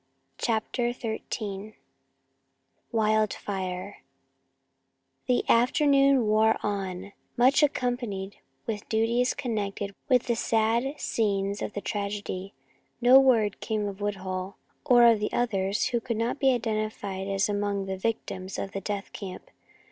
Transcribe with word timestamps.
CHAPTER 0.39 0.93
XIII 0.93 1.75
WILD 2.91 3.35
FIRE 3.35 4.01
The 5.27 5.43
afternoon 5.47 6.25
wore 6.25 6.57
on, 6.63 7.11
much 7.37 7.63
occupied 7.63 8.37
with 8.65 8.89
duties 8.89 9.35
connected 9.35 9.93
with 10.09 10.23
the 10.23 10.35
sad 10.35 10.99
scenes 10.99 11.61
of 11.61 11.73
the 11.73 11.81
tragedy. 11.81 12.55
No 12.99 13.19
word 13.19 13.59
came 13.59 13.87
of 13.87 14.01
Woodhull, 14.01 14.55
or 14.83 15.05
of 15.05 15.19
two 15.19 15.29
others 15.31 15.89
who 15.89 15.99
could 16.01 16.17
not 16.17 16.39
be 16.39 16.51
identified 16.51 17.27
as 17.27 17.47
among 17.47 17.85
the 17.85 17.95
victims 17.95 18.57
at 18.57 18.71
the 18.71 18.81
death 18.81 19.13
camp. 19.13 19.51